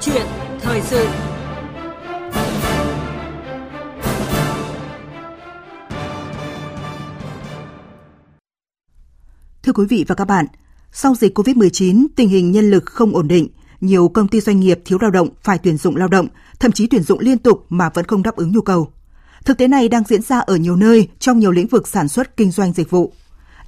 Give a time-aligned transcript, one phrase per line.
[0.00, 0.26] chuyện
[0.60, 1.08] thời sự
[9.62, 10.46] Thưa quý vị và các bạn,
[10.92, 13.48] sau dịch COVID-19, tình hình nhân lực không ổn định,
[13.80, 16.28] nhiều công ty doanh nghiệp thiếu lao động phải tuyển dụng lao động,
[16.60, 18.92] thậm chí tuyển dụng liên tục mà vẫn không đáp ứng nhu cầu.
[19.44, 22.36] Thực tế này đang diễn ra ở nhiều nơi trong nhiều lĩnh vực sản xuất
[22.36, 23.12] kinh doanh dịch vụ.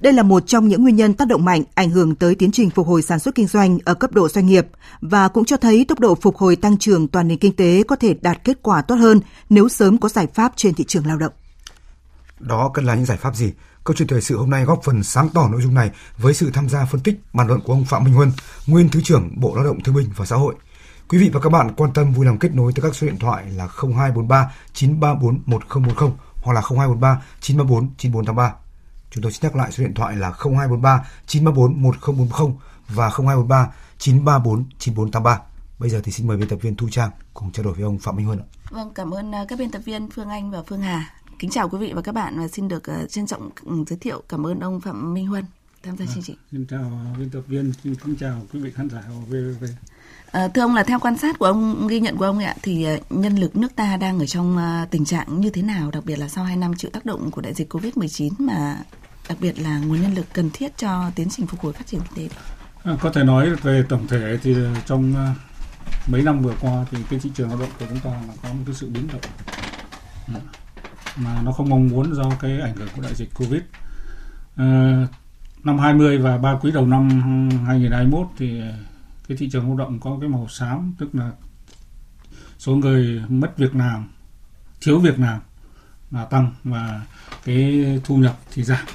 [0.01, 2.69] Đây là một trong những nguyên nhân tác động mạnh ảnh hưởng tới tiến trình
[2.69, 4.67] phục hồi sản xuất kinh doanh ở cấp độ doanh nghiệp
[5.01, 7.95] và cũng cho thấy tốc độ phục hồi tăng trưởng toàn nền kinh tế có
[7.95, 11.17] thể đạt kết quả tốt hơn nếu sớm có giải pháp trên thị trường lao
[11.17, 11.33] động.
[12.39, 13.53] Đó cần là những giải pháp gì?
[13.83, 16.49] Câu chuyện thời sự hôm nay góp phần sáng tỏ nội dung này với sự
[16.53, 18.31] tham gia phân tích bàn luận của ông Phạm Minh Huân,
[18.67, 20.55] nguyên Thứ trưởng Bộ Lao động Thương binh và Xã hội.
[21.09, 23.17] Quý vị và các bạn quan tâm vui lòng kết nối tới các số điện
[23.19, 28.68] thoại là 0243 934 1040 hoặc là 0243 934 9483.
[29.11, 32.53] Chúng tôi xin nhắc lại số điện thoại là 0243 934 1040
[32.87, 35.39] và 0243 934 9483.
[35.79, 37.99] Bây giờ thì xin mời biên tập viên Thu Trang cùng trao đổi với ông
[37.99, 38.39] Phạm Minh Huân.
[38.69, 41.13] Vâng, cảm ơn à, các biên tập viên Phương Anh và Phương Hà.
[41.39, 43.99] Kính chào quý vị và các bạn và xin được uh, trân trọng ừ, giới
[43.99, 45.45] thiệu cảm ơn ông Phạm Minh Huân
[45.83, 46.37] tham gia à, chương trình.
[46.51, 49.63] Xin chào biên tập viên, xin kính chào quý vị khán giả của VVV.
[50.31, 52.83] À, thưa ông là theo quan sát của ông, ghi nhận của ông ạ, thì
[52.83, 56.05] ờ, nhân lực nước ta đang ở trong ờ, tình trạng như thế nào, đặc
[56.05, 58.77] biệt là sau 2 năm chịu tác động của đại dịch Covid-19 mà
[59.29, 62.01] đặc biệt là nguồn nhân lực cần thiết cho tiến trình phục hồi phát triển
[62.15, 62.35] kinh tế?
[62.83, 65.13] À, có thể nói về tổng thể thì trong
[66.11, 68.49] mấy năm vừa qua thì cái thị trường lao động của chúng ta là có
[68.49, 69.21] một cái sự biến động.
[71.15, 73.61] Mà nó không mong muốn do cái ảnh hưởng của đại dịch Covid.
[74.55, 75.07] À,
[75.63, 77.09] năm 20 và ba quý đầu năm
[77.65, 78.61] 2021 thì
[79.29, 81.31] cái thị trường lao động có cái màu xám tức là
[82.57, 84.07] số người mất việc làm,
[84.81, 85.39] thiếu việc làm
[86.11, 87.05] là tăng và
[87.45, 88.85] cái thu nhập thì giảm.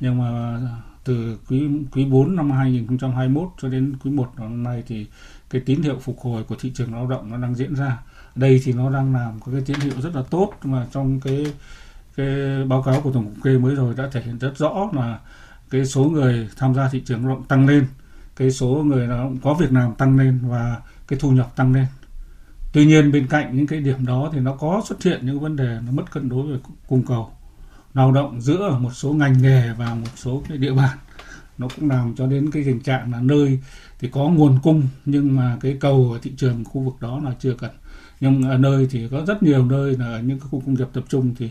[0.00, 0.60] Nhưng mà
[1.04, 5.06] từ quý quý 4 năm 2021 cho đến quý 1 năm nay thì
[5.50, 7.98] cái tín hiệu phục hồi của thị trường lao động nó đang diễn ra
[8.34, 11.52] đây thì nó đang làm có cái tín hiệu rất là tốt mà trong cái
[12.16, 15.18] cái báo cáo của tổng cục kê mới rồi đã thể hiện rất rõ là
[15.70, 17.86] cái số người tham gia thị trường lao động tăng lên
[18.40, 21.72] cái số người lao động có việc làm tăng lên và cái thu nhập tăng
[21.72, 21.86] lên.
[22.72, 25.56] Tuy nhiên bên cạnh những cái điểm đó thì nó có xuất hiện những vấn
[25.56, 26.58] đề nó mất cân đối về
[26.88, 27.30] cung cầu.
[27.94, 30.98] Lao động giữa một số ngành nghề và một số cái địa bàn,
[31.58, 33.60] nó cũng làm cho đến cái tình trạng là nơi
[33.98, 37.34] thì có nguồn cung nhưng mà cái cầu ở thị trường khu vực đó là
[37.40, 37.70] chưa cần.
[38.20, 41.04] Nhưng ở nơi thì có rất nhiều nơi là những cái khu công nghiệp tập
[41.08, 41.50] trung thì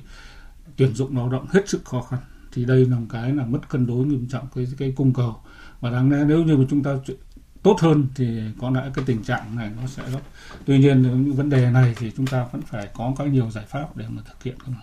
[0.75, 2.19] tuyển dụng lao động hết sức khó khăn.
[2.53, 5.35] Thì đây là một cái là mất cân đối nghiêm trọng cái cái cung cầu
[5.81, 6.91] và đáng lẽ nếu như mà chúng ta
[7.63, 10.19] tốt hơn thì có lẽ cái tình trạng này nó sẽ rất
[10.65, 13.65] tuy nhiên những vấn đề này thì chúng ta vẫn phải có các nhiều giải
[13.67, 14.75] pháp để mà thực hiện không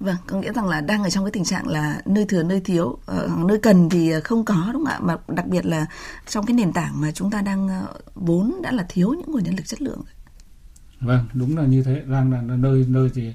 [0.00, 2.60] Vâng, có nghĩa rằng là đang ở trong cái tình trạng là nơi thừa nơi
[2.60, 4.98] thiếu, ở ờ, nơi cần thì không có đúng không ạ?
[5.02, 5.86] Mà đặc biệt là
[6.26, 9.42] trong cái nền tảng mà chúng ta đang ờ, vốn đã là thiếu những nguồn
[9.42, 10.02] nhân lực chất lượng.
[11.00, 12.02] Vâng, đúng là như thế.
[12.06, 13.32] Đang là nơi nơi thì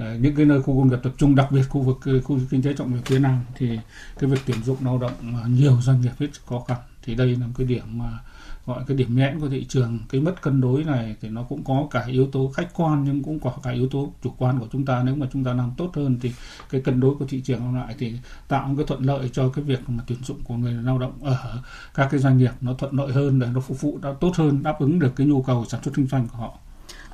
[0.00, 2.38] Ờ, những cái nơi khu công nghiệp tập trung, đặc biệt khu vực ờ, khu
[2.50, 3.78] kinh tế trọng điểm phía Nam thì
[4.18, 5.12] cái việc tuyển dụng lao động
[5.42, 6.78] ờ, nhiều doanh nghiệp hết khó khăn.
[7.02, 8.18] Thì đây là một cái điểm mà
[8.66, 9.98] gọi cái điểm nghẽn của thị trường.
[10.08, 13.22] Cái mất cân đối này thì nó cũng có cả yếu tố khách quan nhưng
[13.22, 15.02] cũng có cả yếu tố chủ quan của chúng ta.
[15.02, 16.32] Nếu mà chúng ta làm tốt hơn thì
[16.70, 18.14] cái cân đối của thị trường lại thì
[18.48, 21.12] tạo một cái thuận lợi cho cái việc mà tuyển dụng của người lao động
[21.22, 21.62] ở
[21.94, 24.62] các cái doanh nghiệp nó thuận lợi hơn để nó phục vụ đã tốt hơn
[24.62, 26.58] đáp ứng được cái nhu cầu sản xuất kinh doanh của họ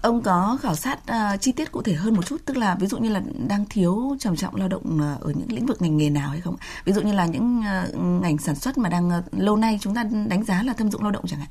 [0.06, 2.86] ông có khảo sát uh, chi tiết cụ thể hơn một chút tức là ví
[2.86, 5.96] dụ như là đang thiếu trầm trọng lao động ờ, ở những lĩnh vực ngành
[5.96, 9.08] nghề nào hay không ví dụ như là những uh, ngành sản xuất mà đang
[9.08, 11.48] uh, lâu nay chúng ta đánh giá là thâm dụng lao động chẳng hạn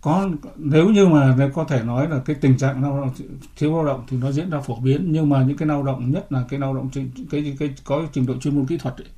[0.00, 3.10] có nếu như mà có thể nói là cái tình trạng lao động
[3.56, 6.10] thiếu lao động thì nó diễn ra phổ biến nhưng mà những cái lao động
[6.10, 8.96] nhất là cái lao động cái cái, cái có trình độ chuyên môn kỹ thuật
[8.96, 9.08] ấy.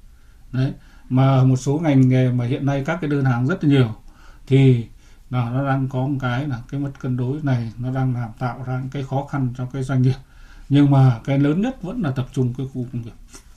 [0.52, 0.72] đấy
[1.08, 3.88] mà một số ngành nghề mà hiện nay các cái đơn hàng rất là nhiều
[4.46, 4.86] thì
[5.34, 8.30] là nó đang có một cái là cái mất cân đối này, nó đang làm
[8.38, 10.16] tạo ra những cái khó khăn cho cái doanh nghiệp.
[10.68, 13.12] Nhưng mà cái lớn nhất vẫn là tập trung cái khu công nghiệp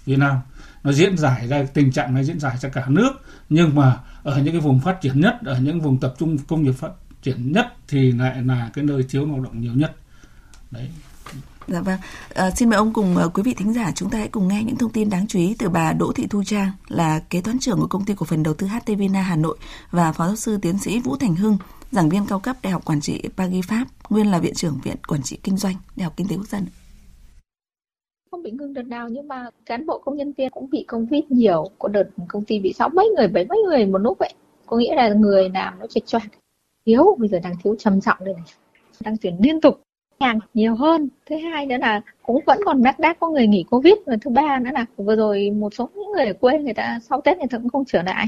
[0.05, 0.38] Việt Nam.
[0.83, 3.11] Nó diễn giải ra, tình trạng này diễn giải cho cả nước,
[3.49, 6.63] nhưng mà ở những cái vùng phát triển nhất, ở những vùng tập trung công
[6.63, 6.91] nghiệp phát
[7.21, 9.95] triển nhất thì lại là cái nơi thiếu lao động nhiều nhất.
[10.71, 10.89] Đấy.
[11.68, 12.00] Dạ vâng.
[12.33, 14.63] À, xin mời ông cùng uh, quý vị thính giả chúng ta hãy cùng nghe
[14.63, 17.59] những thông tin đáng chú ý từ bà Đỗ Thị Thu Trang là kế toán
[17.59, 19.57] trưởng của công ty cổ phần đầu tư HT Vina Hà Nội
[19.91, 21.57] và phó giáo sư tiến sĩ Vũ Thành Hưng,
[21.91, 24.95] giảng viên cao cấp Đại học Quản trị Paris Pháp, nguyên là viện trưởng Viện
[25.07, 26.65] Quản trị Kinh doanh Đại học Kinh tế Quốc dân.
[28.31, 31.23] Không bị ngưng đợt nào nhưng mà cán bộ công nhân viên cũng bị Covid
[31.30, 31.69] nhiều.
[31.80, 34.33] Có đợt công ty bị sáu mấy người, bảy mấy người một lúc vậy.
[34.65, 36.23] Có nghĩa là người làm nó chệch choạc.
[36.85, 38.44] Thiếu, bây giờ đang thiếu trầm trọng đây này.
[39.00, 39.87] Đang tuyển liên tục
[40.19, 43.64] hàng nhiều hơn thứ hai nữa là cũng vẫn còn đắc đác có người nghỉ
[43.69, 46.74] covid và thứ ba nữa là vừa rồi một số những người ở quê người
[46.74, 48.25] ta sau tết người ta cũng không trở lại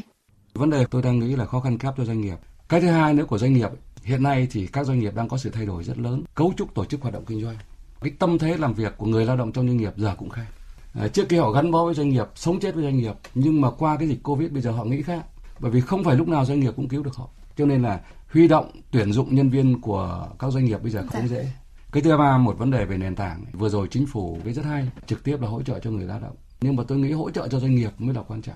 [0.54, 2.38] vấn đề tôi đang nghĩ là khó khăn kép cho doanh nghiệp
[2.70, 3.70] cái thứ hai nữa của doanh nghiệp
[4.04, 6.74] Hiện nay thì các doanh nghiệp đang có sự thay đổi rất lớn, cấu trúc
[6.76, 7.56] tổ chức hoạt động kinh doanh.
[8.02, 10.46] Cái tâm thế làm việc của người lao động trong doanh nghiệp giờ cũng khác.
[10.94, 13.62] À, trước kia họ gắn bó với doanh nghiệp, sống chết với doanh nghiệp, nhưng
[13.62, 15.26] mà qua cái dịch Covid bây giờ họ nghĩ khác.
[15.60, 17.28] Bởi vì không phải lúc nào doanh nghiệp cũng cứu được họ.
[17.58, 18.02] Cho nên là
[18.34, 21.36] huy động, tuyển dụng nhân viên của các doanh nghiệp bây giờ không dạ.
[21.36, 21.48] dễ.
[21.92, 23.46] Cái thứ ba, một vấn đề về nền tảng.
[23.54, 26.20] Vừa rồi chính phủ cái rất hay, trực tiếp là hỗ trợ cho người lao
[26.20, 26.36] động.
[26.62, 28.56] Nhưng mà tôi nghĩ hỗ trợ cho doanh nghiệp mới là quan trọng.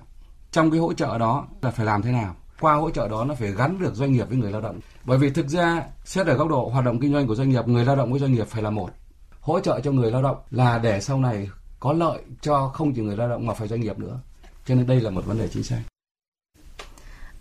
[0.50, 2.36] Trong cái hỗ trợ đó là phải làm thế nào?
[2.60, 4.80] Qua hỗ trợ đó nó phải gắn được doanh nghiệp với người lao động.
[5.04, 7.68] Bởi vì thực ra, xét ở góc độ hoạt động kinh doanh của doanh nghiệp,
[7.68, 8.90] người lao động với doanh nghiệp phải là một.
[9.40, 11.48] Hỗ trợ cho người lao động là để sau này
[11.80, 14.20] có lợi cho không chỉ người lao động mà phải doanh nghiệp nữa.
[14.66, 15.80] Cho nên đây là một vấn đề chính sách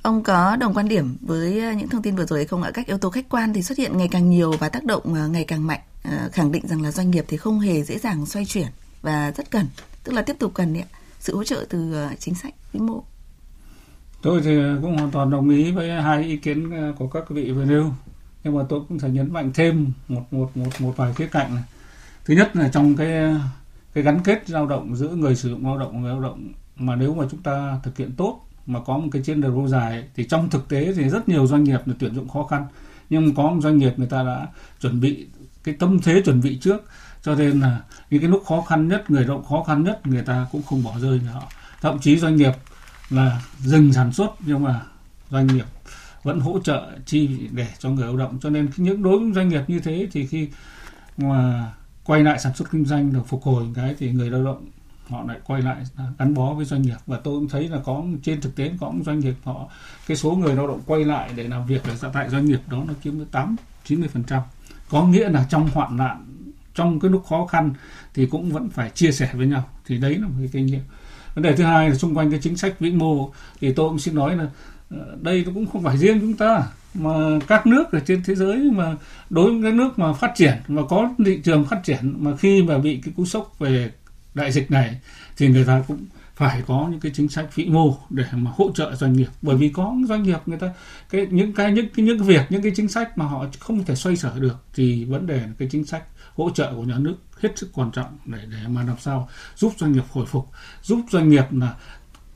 [0.03, 2.71] Ông có đồng quan điểm với ờ, những thông tin vừa rồi không ạ?
[2.73, 5.27] Các yếu tố khách quan thì xuất hiện ngày càng nhiều và tác động ờ,
[5.27, 8.25] ngày càng mạnh, ờ, khẳng định rằng là doanh nghiệp thì không hề dễ dàng
[8.25, 8.67] xoay chuyển
[9.01, 9.65] và rất cần,
[10.03, 10.87] tức là tiếp tục cần ạ,
[11.19, 13.03] sự hỗ trợ từ chính sách vĩ mô.
[14.21, 17.65] Tôi thì cũng hoàn toàn đồng ý với hai ý kiến của các vị vừa
[17.65, 17.93] nêu,
[18.43, 21.55] nhưng mà tôi cũng phải nhấn mạnh thêm một một một một vài khía cạnh
[21.55, 21.63] này.
[22.25, 23.35] Thứ nhất là trong cái
[23.93, 26.51] cái gắn kết lao động giữa người sử dụng lao động và người lao động
[26.75, 29.67] mà nếu mà chúng ta thực hiện tốt mà có một cái chiến lược lâu
[29.67, 32.65] dài, thì trong thực tế thì rất nhiều doanh nghiệp là tuyển dụng khó khăn.
[33.09, 34.47] Nhưng có một doanh nghiệp người ta đã
[34.81, 35.27] chuẩn bị
[35.63, 36.83] cái tâm thế chuẩn bị trước,
[37.21, 40.21] cho nên là những cái lúc khó khăn nhất, người động khó khăn nhất, người
[40.21, 41.51] ta cũng không bỏ rơi họ.
[41.81, 42.53] Thậm chí doanh nghiệp
[43.09, 44.81] là dừng sản xuất, nhưng mà
[45.29, 45.65] doanh nghiệp
[46.23, 48.39] vẫn hỗ trợ chi để cho người lao động.
[48.41, 50.49] Cho nên những đối với doanh nghiệp như thế thì khi
[51.17, 51.71] mà
[52.05, 54.65] quay lại sản xuất kinh doanh được phục hồi cái thì người lao động
[55.09, 55.83] họ lại quay lại
[56.19, 56.97] gắn bó với doanh nghiệp.
[57.05, 59.69] Và tôi cũng thấy là có, trên thực tế có doanh nghiệp họ,
[60.07, 62.83] cái số người lao động quay lại để làm việc ở tại doanh nghiệp đó
[62.87, 63.55] nó chiếm tới tám,
[63.85, 64.41] chín mươi phần trăm.
[64.89, 66.25] Có nghĩa là trong hoạn nạn,
[66.75, 67.73] trong cái lúc khó khăn
[68.13, 69.63] thì cũng vẫn phải chia sẻ với nhau.
[69.85, 70.81] Thì đấy là một cái kinh nghiệm.
[71.35, 73.99] Vấn đề thứ hai là xung quanh cái chính sách vĩ mô, thì tôi cũng
[73.99, 74.47] xin nói là
[74.89, 76.63] ờ, đây cũng không phải riêng chúng ta,
[76.93, 77.09] mà
[77.47, 78.95] các nước ở trên thế giới mà
[79.29, 82.63] đối với các nước mà phát triển, mà có thị trường phát triển, mà khi
[82.63, 83.91] mà bị cái cú sốc về
[84.33, 84.99] đại dịch này
[85.37, 88.71] thì người ta cũng phải có những cái chính sách vĩ mô để mà hỗ
[88.75, 89.29] trợ doanh nghiệp.
[89.41, 90.73] Bởi vì có doanh nghiệp người ta,
[91.09, 93.83] cái những cái những cái những cái việc, những cái chính sách mà họ không
[93.83, 96.03] thể xoay sở được thì vấn đề là cái chính sách
[96.35, 99.73] hỗ trợ của nhà nước hết sức quan trọng để để mà làm sao giúp
[99.77, 100.47] doanh nghiệp hồi phục,
[100.81, 101.75] giúp doanh nghiệp là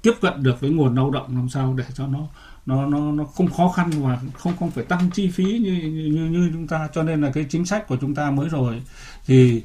[0.01, 2.27] tiếp cận được với nguồn lao động làm sao để cho nó
[2.65, 6.25] nó nó nó không khó khăn và không không phải tăng chi phí như như
[6.25, 6.89] như chúng ta.
[6.93, 8.81] Cho nên là cái chính sách của chúng ta mới rồi
[9.25, 9.63] thì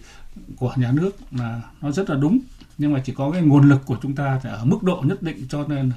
[0.57, 2.39] của nhà nước là nó rất là đúng
[2.79, 5.23] nhưng mà chỉ có cái nguồn lực của chúng ta thì ở mức độ nhất
[5.23, 5.93] định cho nên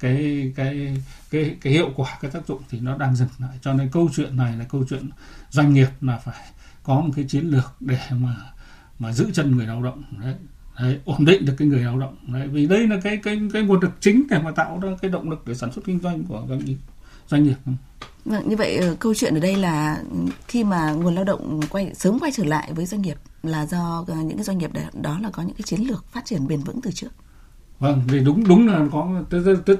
[0.00, 0.96] cái cái
[1.30, 3.58] cái cái hiệu quả cái tác dụng thì nó đang dừng lại.
[3.62, 5.10] Cho nên câu chuyện này là câu chuyện
[5.50, 6.46] doanh nghiệp là phải
[6.82, 8.36] có một cái chiến lược để mà
[8.98, 10.02] mà giữ chân người lao động.
[10.22, 10.34] Đấy
[10.80, 12.16] Đấy, ổn định được cái người lao động.
[12.26, 15.10] Đấy vì đây là cái cái cái nguồn lực chính để mà tạo ra cái
[15.10, 16.76] động lực để sản xuất kinh doanh của doanh nghiệp
[17.28, 17.56] doanh nghiệp.
[18.24, 20.02] Vâng, như vậy ờ, câu chuyện ở đây là
[20.48, 24.04] khi mà nguồn lao động quay sớm quay trở lại với doanh nghiệp là do
[24.08, 26.60] ờ, những cái doanh nghiệp đó là có những cái chiến lược phát triển bền
[26.60, 27.08] vững từ trước.
[27.78, 29.08] Vâng, thì đúng đúng là có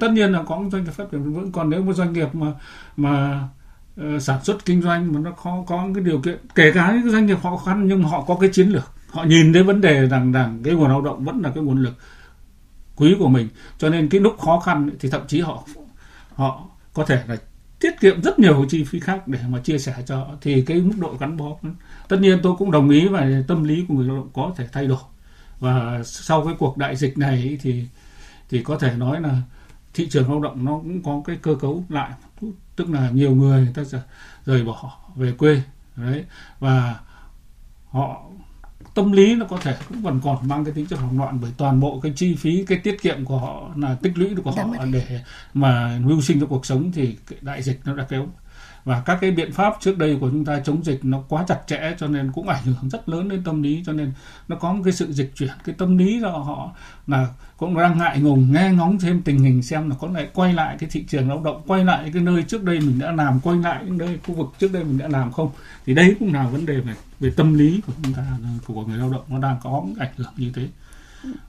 [0.01, 1.53] tất nhiên là có doanh nghiệp phát triển bền vững.
[1.53, 2.53] Còn nếu một doanh nghiệp mà
[2.97, 3.49] mà
[4.01, 7.13] uh, sản xuất kinh doanh mà nó khó có cái điều kiện kể cả những
[7.13, 8.93] doanh nghiệp khó khăn nhưng mà họ có cái chiến lược.
[9.11, 11.83] Họ nhìn đến vấn đề rằng rằng cái nguồn lao động vẫn là cái nguồn
[11.83, 11.95] lực
[12.97, 13.49] quý của mình.
[13.79, 15.63] Cho nên cái lúc khó khăn thì thậm chí họ
[16.35, 16.65] họ
[16.95, 17.37] có thể là
[17.81, 20.95] tiết kiệm rất nhiều chi phí khác để mà chia sẻ cho thì cái mức
[20.99, 21.57] độ gắn bó,
[22.09, 24.69] tất nhiên tôi cũng đồng ý và tâm lý của người lao động có thể
[24.73, 24.99] thay đổi.
[25.61, 27.85] Và sau cái cuộc đại dịch này thì
[28.51, 29.43] thì có thể nói là
[29.95, 32.11] thị trường lao động nó cũng có cái cơ cấu lại
[32.77, 34.01] tức là nhiều người người ta
[34.45, 35.63] rời bỏ về quê,
[35.97, 36.25] đấy.
[36.61, 37.01] Và
[37.91, 38.23] họ
[38.99, 41.51] tâm lý nó có thể cũng vẫn còn mang cái tính chất hoảng loạn bởi
[41.57, 44.65] toàn bộ cái chi phí cái tiết kiệm của họ là tích lũy của họ
[44.93, 45.21] để
[45.55, 48.27] mà mưu sinh cho cuộc sống thì đại dịch nó đã kéo
[48.85, 51.59] và các cái biện pháp trước đây của chúng ta chống dịch nó quá chặt
[51.67, 54.13] chẽ cho nên cũng ảnh hưởng rất lớn đến tâm lý, cho nên
[54.49, 56.71] nó có một cái sự dịch chuyển, cái tâm lý do họ
[57.07, 60.53] là cũng đang ngại ngùng, nghe ngóng thêm tình hình xem là có lại quay
[60.53, 63.41] lại cái thị trường lao động, quay lại cái nơi trước đây mình đã làm,
[63.41, 65.51] quay lại những nơi khu vực trước đây mình đã làm không.
[65.87, 68.23] Thì đấy cũng là vấn đề về về tâm lý của chúng ta
[68.67, 70.69] của người lao động, nó đang có ảnh hưởng như thế.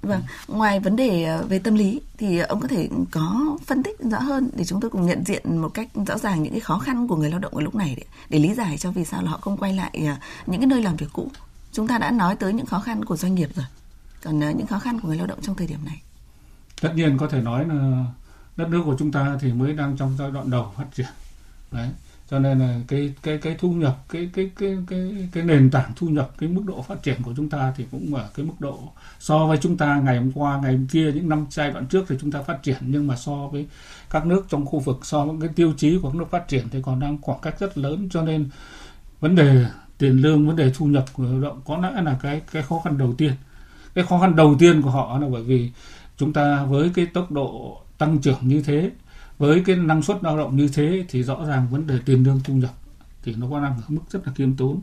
[0.01, 3.99] Vâng, ngoài vấn đề ờ, về tâm lý thì ông có thể có phân tích
[3.99, 6.79] rõ hơn để chúng tôi cùng nhận diện một cách rõ ràng những cái khó
[6.79, 9.21] khăn của người lao động ở lúc này để, để lý giải cho vì sao
[9.21, 11.31] là họ không quay lại ờ, những cái nơi làm việc cũ.
[11.71, 13.65] Chúng ta đã nói tới những khó khăn của doanh nghiệp rồi.
[14.23, 16.01] Còn ờ, những khó khăn của người lao động trong thời điểm này.
[16.81, 18.05] Tất nhiên có thể nói là
[18.57, 21.07] đất nước của chúng ta thì mới đang trong giai đoạn đầu phát triển.
[21.71, 21.89] Đấy
[22.31, 25.91] cho nên là cái cái cái thu nhập, cái cái cái cái cái nền tảng
[25.95, 28.53] thu nhập, cái mức độ phát triển của chúng ta thì cũng ở cái mức
[28.59, 28.79] độ
[29.19, 32.05] so với chúng ta ngày hôm qua, ngày hôm kia, những năm giai đoạn trước
[32.09, 32.77] thì chúng ta phát triển.
[32.81, 33.67] Nhưng mà so với
[34.09, 36.69] các nước trong khu vực, so với cái tiêu chí của các nước phát triển
[36.69, 38.09] thì còn đang khoảng cách rất lớn.
[38.11, 38.49] Cho nên
[39.19, 39.65] vấn đề
[39.97, 42.81] tiền lương, vấn đề thu nhập của lao động có lẽ là cái cái khó
[42.83, 43.33] khăn đầu tiên.
[43.93, 45.71] Cái khó khăn đầu tiên của họ là bởi vì
[46.17, 48.91] chúng ta với cái tốc độ tăng trưởng như thế
[49.39, 52.39] với cái năng suất lao động như thế thì rõ ràng vấn đề tiền lương
[52.43, 52.73] thu nhập
[53.23, 54.81] thì nó có đang ở mức rất là kiêm tốn.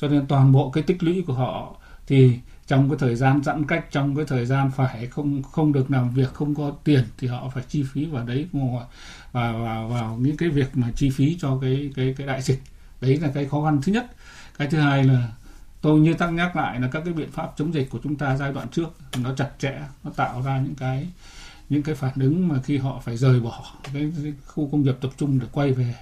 [0.00, 3.66] Cho nên toàn bộ cái tích lũy của họ thì trong cái thời gian giãn
[3.66, 7.28] cách trong cái thời gian phải không không được làm việc không có tiền thì
[7.28, 8.46] họ phải chi phí vào đấy
[9.32, 12.62] và vào, vào những cái việc mà chi phí cho cái cái cái đại dịch.
[13.00, 14.06] Đấy là cái khó khăn thứ nhất.
[14.58, 15.32] Cái thứ hai là
[15.80, 18.36] tôi như tăng nhắc lại là các cái biện pháp chống dịch của chúng ta
[18.36, 21.08] giai đoạn trước nó chặt chẽ nó tạo ra những cái
[21.68, 24.96] những cái phản ứng mà khi họ phải rời bỏ cái, cái khu công nghiệp
[25.00, 25.94] tập trung để quay về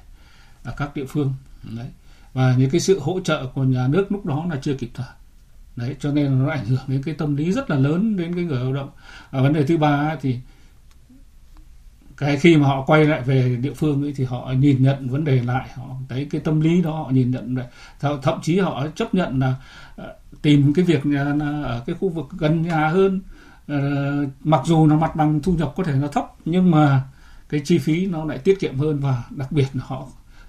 [0.64, 1.35] ở các địa phương.
[1.62, 1.87] Đấy.
[2.32, 5.06] Và những cái sự hỗ trợ của nhà nước lúc đó là chưa kịp thời.
[5.76, 8.44] Đấy cho nên nó ảnh hưởng đến cái tâm lý rất là lớn đến cái
[8.44, 8.90] người lao động.
[9.30, 10.38] Và vấn đề thứ ba thì
[12.16, 15.25] cái khi mà họ quay lại về địa phương ấy thì họ nhìn nhận vấn
[15.25, 15.68] đề lại.
[15.75, 17.66] Họ thấy cái tâm lý đó họ nhìn nhận lại.
[18.23, 19.54] Thậm chí họ chấp nhận là
[19.96, 21.02] ờ, tìm cái việc
[21.40, 23.20] ở cái khu vực gần nhà hơn
[23.73, 27.02] uh, mặc dù là mặt bằng thu nhập có thể nó thấp nhưng mà
[27.49, 30.06] cái chi phí nó lại tiết kiệm hơn và đặc biệt là họ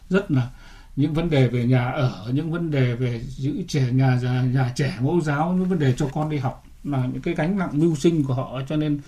[0.09, 0.49] rất là
[0.95, 4.71] những vấn đề về nhà ở những vấn đề về giữ trẻ nhà nhà, nhà
[4.75, 7.69] trẻ mẫu giáo những vấn đề cho con đi học là những cái gánh nặng
[7.73, 8.99] mưu sinh của họ cho nên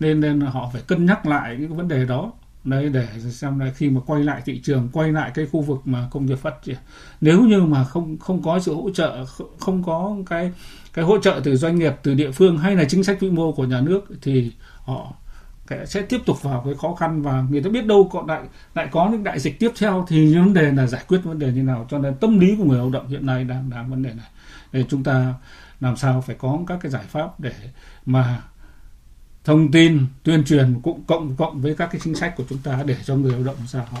[0.00, 2.32] nên nên họ phải cân nhắc lại những cái vấn đề đó
[2.64, 5.78] đấy, để xem là khi mà quay lại thị trường, quay lại cái khu vực
[5.84, 6.76] mà công nghiệp phát triển.
[7.20, 9.24] Nếu như mà không không có sự hỗ trợ
[9.58, 10.52] không có cái
[10.92, 13.52] cái hỗ trợ từ doanh nghiệp, từ địa phương hay là chính sách vĩ mô
[13.52, 14.52] của nhà nước thì
[14.84, 15.12] họ
[15.86, 18.40] sẽ tiếp tục vào cái khó khăn và người ta biết đâu còn lại
[18.74, 21.52] lại có những đại dịch tiếp theo thì vấn đề là giải quyết vấn đề
[21.52, 21.86] như nào.
[21.90, 24.26] Cho nên tâm lý của người lao động hiện nay đang đang vấn đề này.
[24.72, 25.34] Để chúng ta
[25.80, 27.52] làm sao phải có các cái giải pháp để
[28.06, 28.42] mà
[29.44, 32.82] thông tin, tuyên truyền cũng cộng cộng với các cái chính sách của chúng ta
[32.86, 33.98] để cho người lao động ra họ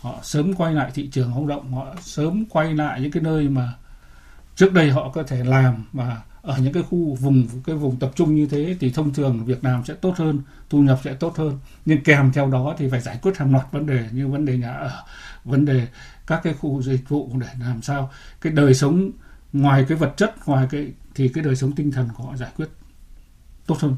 [0.00, 3.48] họ sớm quay lại thị trường lao động, họ sớm quay lại những cái nơi
[3.48, 3.72] mà
[4.56, 8.10] trước đây họ có thể làm và ở những cái khu vùng, cái vùng tập
[8.14, 11.36] trung như thế thì thông thường Việt Nam sẽ tốt hơn, thu nhập sẽ tốt
[11.36, 11.58] hơn.
[11.84, 14.56] Nhưng kèm theo đó thì phải giải quyết hàng loạt vấn đề như vấn đề
[14.58, 15.02] nhà ở,
[15.44, 15.86] vấn đề
[16.26, 18.10] các cái khu dịch vụ để làm sao
[18.40, 19.10] cái đời sống
[19.52, 22.50] ngoài cái vật chất, ngoài cái, thì cái đời sống tinh thần của họ giải
[22.56, 22.68] quyết
[23.66, 23.96] tốt hơn.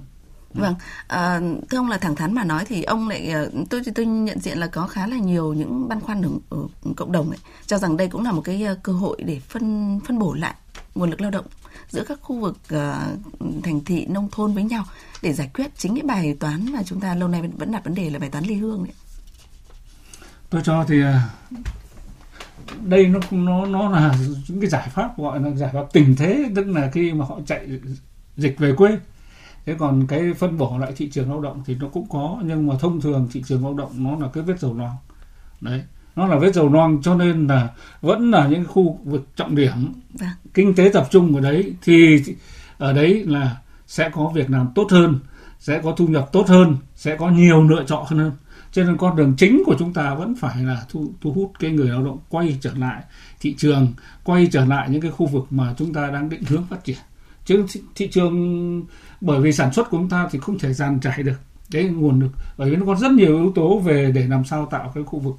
[0.54, 0.74] Vâng,
[1.06, 4.40] à, thưa ông là thẳng thắn mà nói thì ông lại ờ, tôi tôi nhận
[4.40, 7.78] diện là có khá là nhiều những băn khoăn ở, ở cộng đồng ấy, cho
[7.78, 10.54] rằng đây cũng là một cái ờ, cơ hội để phân phân bổ lại
[10.94, 11.46] nguồn lực lao động
[11.88, 14.84] giữa các khu vực uh, thành thị nông thôn với nhau
[15.22, 17.94] để giải quyết chính cái bài toán mà chúng ta lâu nay vẫn đặt vấn
[17.94, 18.94] đề là bài toán ly hương đấy.
[20.50, 21.02] Tôi cho thì
[22.84, 24.14] đây nó nó nó là
[24.48, 27.38] những cái giải pháp gọi là giải pháp tình thế tức là khi mà họ
[27.46, 27.80] chạy
[28.36, 28.98] dịch về quê
[29.66, 32.66] thế còn cái phân bổ lại thị trường lao động thì nó cũng có nhưng
[32.66, 34.96] mà thông thường thị trường lao động nó là cái vết dầu loang.
[35.60, 35.82] Đấy
[36.16, 37.68] nó là vết dầu loang cho nên là
[38.00, 39.92] vẫn là những khu vực trọng điểm.
[40.12, 40.28] Vâng.
[40.54, 42.22] kinh tế tập trung ở đấy thì
[42.78, 43.56] ở đấy là
[43.86, 45.18] sẽ có việc làm tốt hơn
[45.58, 48.32] sẽ có thu nhập tốt hơn sẽ có nhiều lựa chọn hơn.
[48.72, 51.70] Cho nên con đường chính của chúng ta vẫn phải là thu, thu hút cái
[51.70, 53.02] người lao động quay trở lại
[53.40, 53.92] thị trường
[54.24, 56.98] quay trở lại những cái khu vực mà chúng ta đang định hướng phát triển
[57.44, 58.82] chứ thị, trường
[59.20, 61.36] bởi vì sản xuất của chúng ta thì không thể dàn trải được
[61.70, 62.30] cái nguồn lực.
[62.56, 65.18] Bởi vì nó có rất nhiều yếu tố về để làm sao tạo cái khu
[65.18, 65.36] vực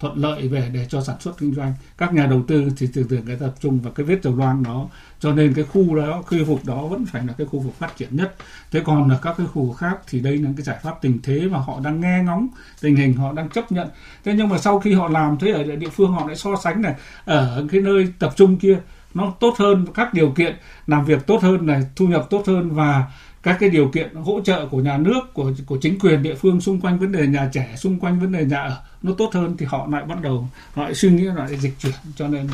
[0.00, 1.72] thuận lợi về để cho sản xuất kinh doanh.
[1.98, 4.62] Các nhà đầu tư thì thường thường người tập trung vào cái vết dầu loang
[4.62, 4.88] đó.
[5.20, 7.96] Cho nên cái khu đó khu vực đó vẫn phải là cái khu vực phát
[7.96, 8.34] triển nhất.
[8.70, 11.18] Thế còn là các cái khu vực khác thì đây là cái giải pháp tình
[11.22, 12.48] thế mà họ đang nghe ngóng
[12.80, 13.88] tình hình họ đang chấp nhận.
[14.24, 16.82] Thế nhưng mà sau khi họ làm thế ở địa phương họ lại so sánh
[16.82, 18.78] này ở cái nơi tập trung kia
[19.14, 22.70] nó tốt hơn, các điều kiện làm việc tốt hơn, này, thu nhập tốt hơn
[22.70, 23.04] và
[23.42, 26.60] các cái điều kiện hỗ trợ của nhà nước, của của chính quyền địa phương
[26.60, 29.56] xung quanh vấn đề nhà trẻ, xung quanh vấn đề nhà ở nó tốt hơn
[29.58, 31.94] thì họ lại bắt đầu, họ lại suy nghĩ lại dịch chuyển.
[32.16, 32.48] Cho nên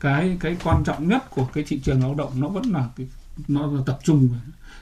[0.00, 3.06] cái cái quan trọng nhất của cái thị trường lao động nó vẫn là cái,
[3.48, 4.28] nó là tập trung.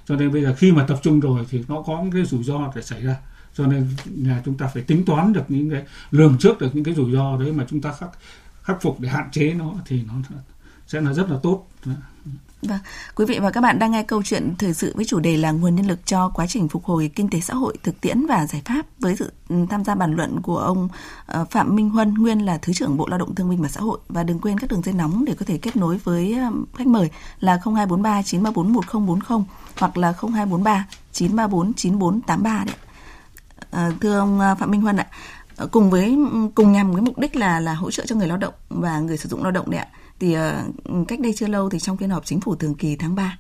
[0.07, 2.73] Cho nên bây giờ khi mà tập trung rồi thì nó có cái rủi ro
[2.75, 3.17] để xảy ra.
[3.55, 6.85] Cho nên nhà chúng ta phải tính toán được những cái, lường trước được những
[6.85, 8.09] cái rủi ro đấy mà chúng ta khắc
[8.63, 10.15] khắc phục để hạn chế nó thì nó
[10.89, 11.67] sẽ là rất là tốt.
[12.63, 12.79] Vâng,
[13.15, 15.51] quý vị và các bạn đang nghe câu chuyện thời sự với chủ đề là
[15.51, 18.47] nguồn nhân lực cho quá trình phục hồi kinh tế xã hội, thực tiễn và
[18.47, 20.89] giải pháp với sự ừ, tham gia bàn luận của ông
[21.27, 23.81] ờ, Phạm Minh Huân, nguyên là Thứ trưởng Bộ Lao động Thương binh và Xã
[23.81, 23.99] hội.
[24.09, 26.87] Và đừng quên các đường dây nóng để có thể kết nối với ờ, khách
[26.87, 29.45] mời là 0243 934 1040
[29.79, 32.77] hoặc là 0243 934 9483 đấy.
[33.71, 35.07] À, thưa ông Phạm Minh Huân ạ,
[35.71, 38.39] cùng với ừ, cùng nhằm cái mục đích là là hỗ trợ cho người lao
[38.39, 39.89] động và người sử dụng lao động đấy ạ
[40.21, 40.65] thì ờ,
[41.09, 43.39] cách đây chưa lâu thì trong phiên họp chính phủ thường kỳ tháng 3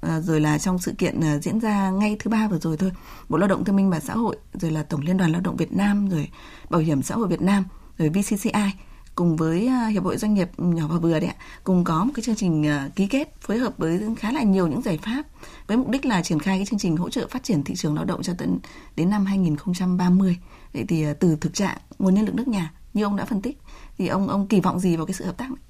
[0.00, 2.92] ờ, rồi là trong sự kiện ờ, diễn ra ngay thứ ba vừa rồi thôi,
[3.28, 5.56] Bộ Lao động Thương minh và Xã hội, rồi là Tổng Liên đoàn Lao động
[5.56, 6.28] Việt Nam, rồi
[6.70, 7.64] Bảo hiểm xã hội Việt Nam,
[7.98, 8.70] rồi VCCI
[9.14, 11.34] cùng với hiệp hội doanh nghiệp nhỏ và vừa đấy ạ,
[11.64, 14.82] cùng có một cái chương trình ký kết phối hợp với khá là nhiều những
[14.82, 15.22] giải pháp
[15.66, 17.94] với mục đích là triển khai cái chương trình hỗ trợ phát triển thị trường
[17.94, 18.58] lao động cho tận,
[18.96, 20.36] đến năm 2030
[20.72, 23.58] vậy thì từ thực trạng nguồn nhân lực nước nhà như ông đã phân tích
[23.98, 25.69] thì ông ông kỳ vọng gì vào cái sự hợp tác này?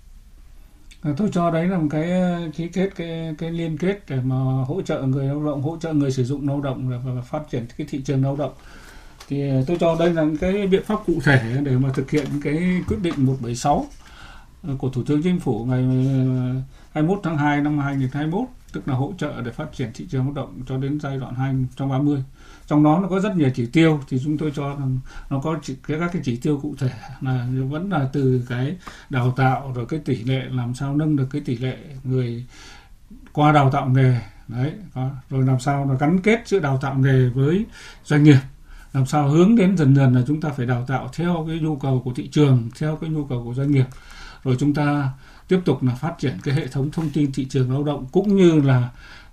[1.03, 4.21] Ờ, tôi cho đấy là một cái ờ, ký kết cái cái liên kết để
[4.25, 7.23] mà hỗ trợ người lao động hỗ trợ người sử dụng lao động và, và
[7.23, 8.53] phát triển cái thị trường lao động.
[9.29, 12.27] Thì ờ, tôi cho đây là cái biện pháp cụ thể để mà thực hiện
[12.45, 13.87] cái quyết định 176
[14.79, 15.83] của Thủ tướng Chính phủ ngày
[16.93, 20.33] 21 tháng 2 năm 2021 tức là hỗ trợ để phát triển thị trường lao
[20.33, 22.25] động cho đến giai đoạn 2030
[22.71, 24.99] trong đó nó có rất nhiều chỉ tiêu thì chúng tôi cho rằng
[25.31, 28.77] nó có chỉ, các cái chỉ tiêu cụ thể là vẫn là từ cái
[29.11, 32.47] đào tạo rồi cái tỷ lệ làm sao nâng được cái tỷ lệ người
[33.33, 34.73] qua đào tạo nghề đấy
[35.31, 37.65] rồi làm sao là gắn kết giữa đào tạo nghề với
[38.05, 38.41] doanh nghiệp
[38.93, 41.77] làm sao hướng đến dần dần là chúng ta phải đào tạo theo cái nhu
[41.77, 43.87] cầu của thị trường theo cái nhu cầu của doanh nghiệp.
[44.45, 45.11] Rồi chúng ta
[45.49, 48.37] tiếp tục là phát triển cái hệ thống thông tin thị trường lao động cũng
[48.37, 48.89] như là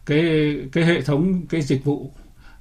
[0.06, 2.12] cái cái hệ thống cái dịch vụ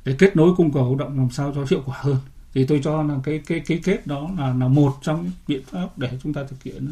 [0.07, 2.17] để kết nối cung cầu động làm sao cho hiệu quả hơn.
[2.55, 5.99] Thì tôi cho là cái cái cái kết đó là là một trong biện pháp
[5.99, 6.89] để chúng ta thực hiện.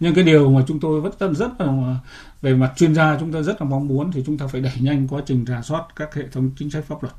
[0.00, 1.96] Nhưng cái điều mà chúng tôi vẫn rất là,
[2.42, 4.72] về mặt chuyên gia chúng ta rất là mong muốn thì chúng ta phải đẩy
[4.80, 7.14] nhanh quá trình rà soát các hệ thống chính sách pháp luật.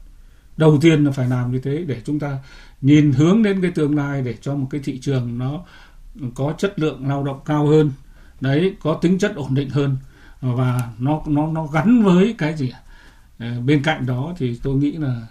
[0.58, 2.38] Đầu tiên là phải làm như thế để chúng ta
[2.82, 5.64] nhìn hướng đến cái tương lai để cho một cái thị trường nó
[6.36, 7.92] có chất lượng lao động cao hơn,
[8.42, 9.98] đấy, có tính chất ổn định hơn
[10.42, 12.72] và nó nó nó gắn với cái gì
[13.42, 15.28] Ờ, bên cạnh đó thì tôi nghĩ là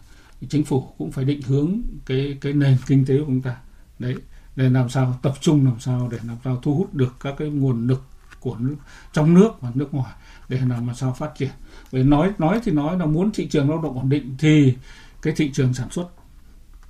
[0.48, 3.56] chính phủ cũng phải định hướng cái cái nền kinh tế của chúng ta.
[3.98, 4.14] Đấy
[4.56, 7.48] để làm sao tập trung làm sao để làm sao thu hút được các cái
[7.48, 8.02] nguồn lực
[8.40, 8.76] của nước,
[9.12, 10.14] trong nước và nước ngoài
[10.48, 11.50] để làm sao phát triển.
[11.90, 14.74] Vì nói nói thì nói là muốn thị trường lao động ổn định thì
[15.22, 16.08] cái thị trường sản xuất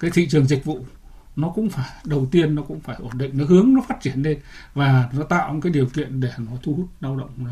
[0.01, 0.85] cái thị trường dịch vụ
[1.37, 4.23] nó cũng phải đầu tiên nó cũng phải ổn định nó hướng nó phát triển
[4.23, 4.39] lên
[4.75, 7.47] và nó tạo một cái điều kiện để nó thu hút lao động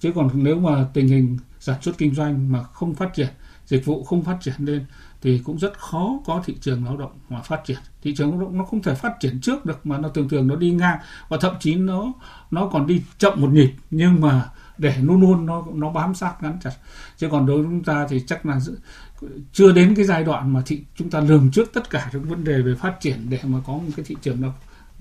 [0.00, 3.28] chứ còn nếu mà tình hình sản xuất kinh doanh mà không phát triển
[3.66, 4.84] dịch vụ không phát triển lên
[5.20, 7.78] thì cũng rất khó có thị trường lao động mà phát triển.
[8.02, 10.46] Thị trường lao động nó không thể phát triển trước được mà nó thường thường
[10.46, 10.98] nó đi ngang
[11.28, 12.12] và thậm chí nó
[12.50, 14.48] nó còn đi chậm một nhịp nhưng mà
[14.78, 16.72] để luôn luôn nó nó bám sát gắn chặt.
[17.16, 18.60] Chứ còn đối với chúng ta thì chắc là
[19.52, 22.44] chưa đến cái giai đoạn mà thị chúng ta lường trước tất cả những vấn
[22.44, 24.54] đề về phát triển để mà có một cái thị trường lao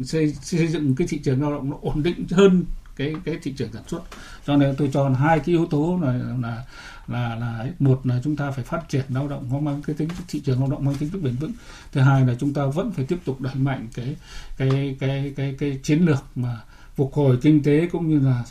[0.04, 3.54] xây, xây dựng cái thị trường lao động nó ổn định hơn cái cái thị
[3.58, 4.02] trường sản xuất.
[4.46, 6.64] Cho nên tôi chọn hai cái yếu tố là là
[7.08, 10.10] là là một là chúng ta phải phát triển lao động có mang cái tính,
[10.28, 11.52] thị trường lao động mang tính chất bền vững.
[11.92, 14.16] Thứ hai là chúng ta vẫn phải tiếp tục đẩy mạnh cái
[14.58, 16.60] cái cái cái cái chiến lược mà
[16.96, 18.44] phục hồi kinh tế cũng như là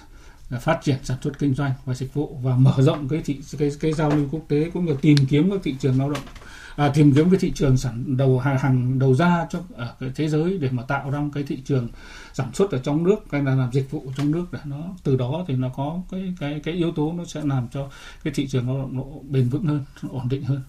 [0.60, 3.70] phát triển sản xuất kinh doanh và dịch vụ và mở rộng cái thị, cái
[3.80, 6.22] cái giao lưu quốc tế cũng như tìm kiếm các thị trường lao động
[6.80, 10.28] à, tìm kiếm cái thị trường sản đầu hàng đầu ra cho ở cái thế
[10.28, 11.88] giới để mà tạo ra cái thị trường
[12.32, 15.16] sản xuất ở trong nước hay là làm dịch vụ trong nước để nó từ
[15.16, 17.90] đó thì nó có cái cái cái yếu tố nó sẽ làm cho
[18.24, 20.60] cái thị trường lao động nó bền vững hơn ổn định hơn.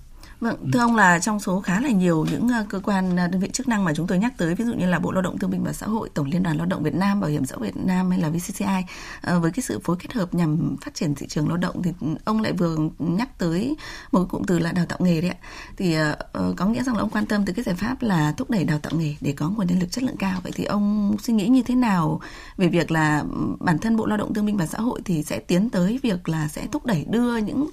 [0.41, 3.41] Vâng, thưa ông là trong số khá là nhiều những ờ, cơ quan ờ, đơn
[3.41, 5.37] vị chức năng mà chúng tôi nhắc tới, ví dụ như là Bộ Lao động
[5.37, 7.55] Thương binh và Xã hội, Tổng Liên đoàn Lao động Việt Nam, Bảo hiểm xã
[7.55, 8.85] hội Việt Nam hay là VCCI,
[9.21, 11.91] ờ, với cái sự phối kết hợp nhằm phát triển thị trường lao động thì
[12.25, 13.75] ông lại vừa nhắc tới
[14.11, 15.37] một cái cụm từ là đào tạo nghề đấy ạ.
[15.77, 15.95] Thì
[16.57, 18.79] có nghĩa rằng là ông quan tâm tới cái giải pháp là thúc đẩy đào
[18.79, 20.39] tạo nghề để có nguồn nhân lực chất lượng cao.
[20.43, 22.21] Vậy thì ông suy nghĩ như thế nào
[22.57, 25.23] về việc là ừ, bản thân Bộ Lao động Thương binh và Xã hội thì
[25.23, 27.69] sẽ tiến tới việc là sẽ thúc đẩy đưa những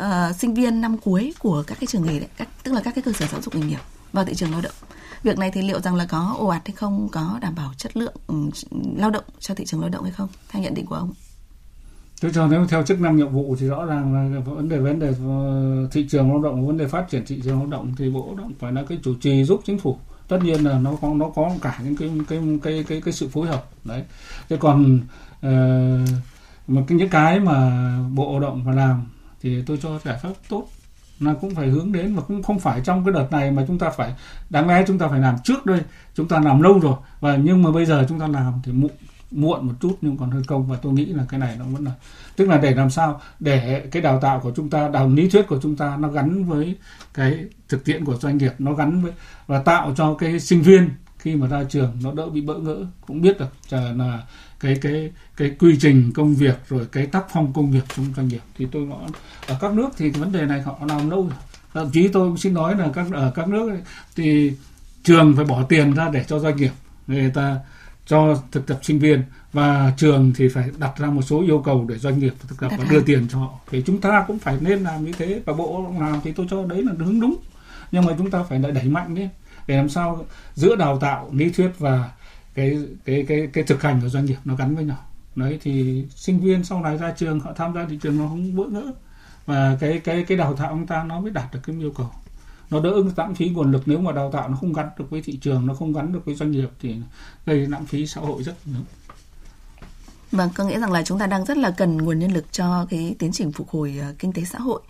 [0.00, 2.94] uh, sinh viên năm cuối của các cái trường nghề đấy, các, tức là các
[2.94, 3.80] cái cơ sở giáo dục nghề nghiệp
[4.12, 4.72] vào thị trường lao động.
[5.22, 7.96] Việc này thì liệu rằng là có ồ ạt hay không, có đảm bảo chất
[7.96, 8.50] lượng um,
[8.96, 10.28] lao động cho thị trường lao động hay không?
[10.48, 11.12] Theo nhận định của ông?
[12.20, 14.98] Tôi cho nếu theo chức năng nhiệm vụ thì rõ ràng là vấn đề vấn
[14.98, 18.10] đề ờ, thị trường lao động, vấn đề phát triển thị trường lao động thì
[18.10, 20.96] bộ lao động phải là cái chủ trì giúp chính phủ tất nhiên là nó
[21.00, 24.04] có nó có cả những cái cái cái cái cái sự phối hợp đấy
[24.48, 25.00] thế còn
[25.40, 26.08] ờ, uh,
[26.66, 29.06] một cái những cái mà bộ lao động phải làm
[29.44, 30.68] thì tôi cho giải pháp tốt.
[31.20, 33.78] Là cũng phải hướng đến và cũng không phải trong cái đợt này mà chúng
[33.78, 34.14] ta phải,
[34.50, 35.80] đáng lẽ chúng ta phải làm trước đây,
[36.14, 36.94] chúng ta làm lâu rồi.
[37.20, 38.90] Và nhưng mà bây giờ chúng ta làm thì muộn
[39.30, 41.84] muộn một chút nhưng còn hơi công và tôi nghĩ là cái này nó vẫn
[41.84, 41.92] là,
[42.36, 45.46] tức là để làm sao để cái đào tạo của chúng ta, đào lý thuyết
[45.48, 46.76] của chúng ta nó gắn với
[47.14, 49.12] cái thực tiễn của doanh nghiệp, nó gắn với
[49.46, 50.90] và tạo cho cái sinh viên
[51.24, 54.22] khi mà ra trường nó đỡ bị bỡ ngỡ cũng biết được là
[54.60, 58.28] cái cái cái quy trình công việc rồi cái tác phong công việc trong doanh
[58.28, 58.40] nghiệp.
[58.58, 59.08] Thì tôi nói
[59.46, 61.38] ở các nước thì vấn đề này họ làm lâu rồi.
[61.74, 63.80] Thậm chí tôi cũng xin nói là các ở các nước ấy,
[64.16, 64.52] thì
[65.02, 66.72] trường phải bỏ tiền ra để cho doanh nghiệp
[67.06, 67.58] người ta
[68.06, 71.86] cho thực tập sinh viên và trường thì phải đặt ra một số yêu cầu
[71.88, 73.58] để doanh nghiệp thực tập và đưa tiền cho họ.
[73.70, 76.66] Thì chúng ta cũng phải nên làm như thế và bộ làm thì tôi cho
[76.66, 77.36] đấy là hướng đúng.
[77.92, 79.28] Nhưng mà chúng ta phải đẩy mạnh lên
[79.66, 82.10] để làm sao giữa đào tạo lý thuyết và
[82.54, 84.98] cái cái cái cái thực hành của doanh nghiệp nó gắn với nhau.
[85.36, 88.56] Đấy thì sinh viên sau này ra trường họ tham gia thị trường nó không
[88.56, 88.92] bỡ ngỡ.
[89.46, 92.10] Và cái cái cái đào tạo ông ta nó mới đạt được cái yêu cầu.
[92.70, 95.22] Nó đỡ lãng phí nguồn lực nếu mà đào tạo nó không gắn được với
[95.22, 96.96] thị trường nó không gắn được với doanh nghiệp thì
[97.46, 98.84] gây lãng phí xã hội rất lớn.
[100.32, 102.86] Vâng, có nghĩa rằng là chúng ta đang rất là cần nguồn nhân lực cho
[102.90, 104.80] cái tiến trình phục hồi uh, kinh tế xã hội.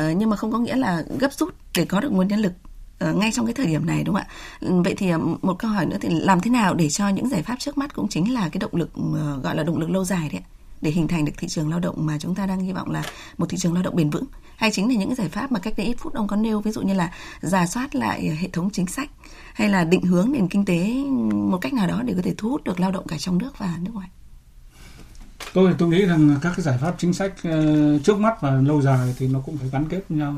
[0.00, 2.52] Uh, nhưng mà không có nghĩa là gấp rút để có được nguồn nhân lực.
[2.98, 4.34] Ờ, ngay trong cái thời điểm này, đúng không ạ?
[4.60, 7.28] Ừ, vậy thì ờ, một câu hỏi nữa thì làm thế nào để cho những
[7.28, 9.90] giải pháp trước mắt cũng chính là cái động lực ờ, gọi là động lực
[9.90, 10.48] lâu dài đấy ạ?
[10.80, 13.02] để hình thành được thị trường lao động mà chúng ta đang hy vọng là
[13.38, 14.24] một thị trường lao động bền vững
[14.56, 16.70] hay chính là những giải pháp mà cách đây ít phút ông có nêu, ví
[16.70, 19.10] dụ như là giả soát lại hệ thống chính sách
[19.54, 20.94] hay là định hướng nền kinh tế
[21.34, 23.58] một cách nào đó để có thể thu hút được lao động cả trong nước
[23.58, 24.08] và nước ngoài
[25.52, 27.32] tôi tôi nghĩ rằng các cái giải pháp chính sách
[28.04, 30.36] trước mắt và lâu dài thì nó cũng phải gắn kết với nhau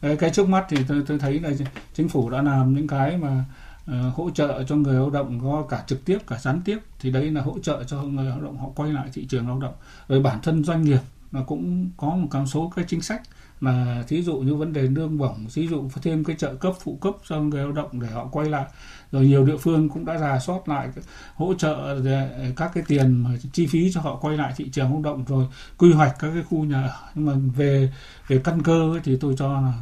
[0.00, 1.50] Ờ, cái, trước mắt thì tôi, tôi thấy là
[1.94, 3.44] chính phủ đã làm những cái mà
[3.90, 7.10] uh, hỗ trợ cho người lao động có cả trực tiếp cả gián tiếp thì
[7.10, 9.74] đấy là hỗ trợ cho người lao động họ quay lại thị trường lao động.
[10.08, 11.00] Rồi bản thân doanh nghiệp
[11.32, 13.22] nó cũng có một số cái chính sách
[13.60, 16.98] mà thí dụ như vấn đề lương bổng thí dụ thêm cái trợ cấp phụ
[17.00, 18.66] cấp cho người lao động để họ quay lại
[19.12, 20.88] rồi nhiều địa phương cũng đã rà soát lại
[21.34, 24.92] hỗ trợ ờ, các cái tiền mà chi phí cho họ quay lại thị trường
[24.92, 25.46] lao động rồi
[25.78, 26.94] quy hoạch các cái khu nhà ở.
[27.14, 27.92] Nhưng mà về
[28.28, 29.72] về căn cơ ấy, thì tôi cho là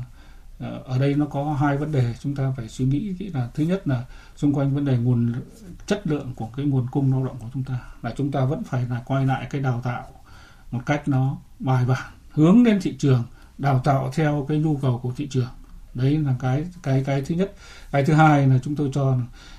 [0.58, 3.14] ờ, ở đây nó có hai vấn đề chúng ta phải suy nghĩ.
[3.18, 4.04] Kỹ là thứ nhất là
[4.36, 5.32] xung quanh vấn đề nguồn
[5.86, 8.64] chất lượng của cái nguồn cung lao động của chúng ta là chúng ta vẫn
[8.64, 10.04] phải là quay lại cái đào tạo
[10.70, 13.22] một cách nó bài bản hướng lên thị trường
[13.58, 15.48] đào tạo theo cái nhu cầu của thị trường
[15.96, 17.52] đấy là cái cái cái thứ nhất.
[17.90, 19.16] Cái thứ hai là chúng tôi cho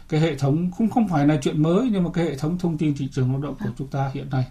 [0.10, 2.78] cái hệ thống cũng không phải là chuyện mới nhưng mà cái hệ thống thông
[2.78, 4.46] tin thị trường lao động của chúng ta hiện nay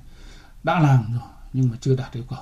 [0.63, 1.23] đã làm rồi
[1.53, 2.39] nhưng mà chưa đạt yêu cầu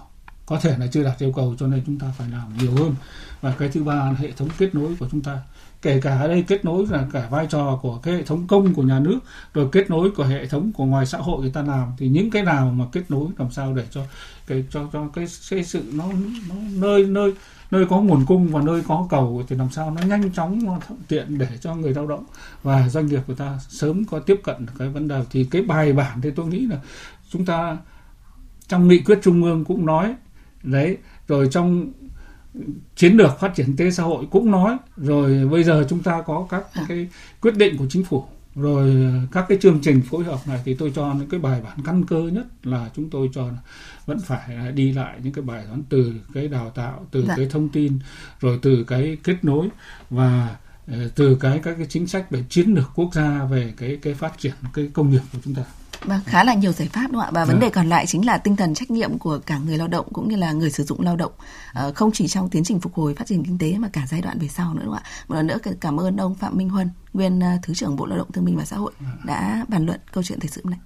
[0.46, 2.94] có thể là chưa đạt yêu cầu cho nên chúng ta phải làm nhiều hơn.
[3.40, 5.38] Và cái thứ ba là hệ thống kết nối của chúng ta.
[5.82, 8.74] Kể cả ở đây kết nối là cả vai trò của cái hệ thống công
[8.74, 9.18] của nhà nước
[9.54, 11.92] rồi kết nối của hệ thống của ngoài xã hội người ta làm.
[11.98, 14.02] Thì những cái nào mà kết nối làm sao để cho
[14.46, 16.04] cái cho cho cái, cái sự nó,
[16.48, 17.34] nó nơi nơi
[17.70, 20.78] nơi có nguồn cung và nơi có cầu thì làm sao nó nhanh chóng nó
[20.86, 22.24] thuận tiện để cho người lao động
[22.62, 25.22] và doanh nghiệp người ta sớm có tiếp cận cái vấn đề.
[25.30, 26.76] Thì cái bài bản thì tôi nghĩ là
[27.30, 27.78] chúng ta
[28.68, 30.14] trong nghị quyết trung ương cũng nói
[30.64, 30.96] đấy
[31.28, 31.92] rồi trong
[32.96, 36.22] chiến lược phát triển kinh tế xã hội cũng nói rồi bây giờ chúng ta
[36.26, 36.84] có các à.
[36.88, 37.08] cái
[37.40, 38.24] quyết định của chính phủ
[38.54, 41.78] rồi các cái chương trình phối hợp này thì tôi cho những cái bài bản
[41.84, 43.48] căn cơ nhất là chúng tôi cho
[44.06, 47.34] vẫn phải đi lại những cái bài toán từ cái đào tạo từ dạ.
[47.36, 47.98] cái thông tin
[48.40, 49.68] rồi từ cái kết nối
[50.10, 53.98] và ờ, từ cái các cái chính sách về chiến lược quốc gia về cái
[54.02, 55.62] cái phát triển cái công nghiệp của chúng ta
[56.04, 57.30] Vâng, khá là nhiều giải pháp đúng không ạ?
[57.32, 59.88] Và vấn đề còn lại chính là tinh thần trách nhiệm của cả người lao
[59.88, 61.32] động cũng như là người sử dụng lao động,
[61.72, 64.20] ờ, không chỉ trong tiến trình phục hồi phát triển kinh tế mà cả giai
[64.20, 65.10] đoạn về sau nữa đúng không ạ?
[65.28, 68.18] Một lần nữa cảm ơn ông Phạm Minh Huân, nguyên ờ, Thứ trưởng Bộ Lao
[68.18, 68.92] động Thương binh và Xã hội
[69.24, 70.78] đã bàn luận câu chuyện thời sự này.